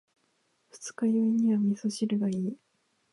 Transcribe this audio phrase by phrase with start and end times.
[0.71, 2.57] 二日酔いには味噌汁がいい。